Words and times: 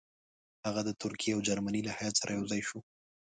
هغه 0.65 0.81
د 0.85 0.89
ترکیې 1.01 1.33
او 1.35 1.39
جرمني 1.47 1.81
له 1.87 1.91
هیات 1.99 2.15
سره 2.21 2.31
یو 2.37 2.45
ځای 2.51 2.61
شو. 2.67 2.79